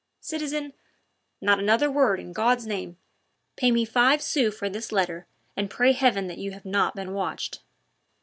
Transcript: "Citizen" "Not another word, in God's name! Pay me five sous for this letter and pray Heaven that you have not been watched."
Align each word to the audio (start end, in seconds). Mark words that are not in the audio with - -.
"Citizen" 0.21 0.73
"Not 1.41 1.59
another 1.59 1.91
word, 1.91 2.19
in 2.19 2.33
God's 2.33 2.65
name! 2.65 2.97
Pay 3.55 3.69
me 3.69 3.85
five 3.85 4.19
sous 4.19 4.51
for 4.57 4.67
this 4.67 4.91
letter 4.91 5.27
and 5.55 5.69
pray 5.69 5.91
Heaven 5.91 6.25
that 6.25 6.39
you 6.39 6.53
have 6.53 6.65
not 6.65 6.95
been 6.95 7.13
watched." 7.13 7.61